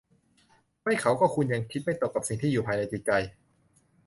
[0.83, 3.11] ไม่เขาก็คุณยังคิดไม่ตกกับสิ่งที่อยู่ภายในจิตใจ